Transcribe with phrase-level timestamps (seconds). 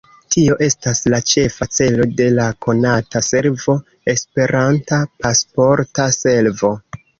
[0.35, 3.77] Tio estas la ĉefa celo de la konata servo
[4.15, 6.77] esperanta Pasporta Servo.